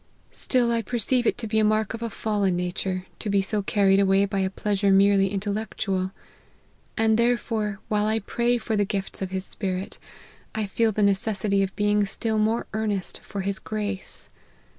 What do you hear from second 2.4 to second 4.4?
nature to be so carried away by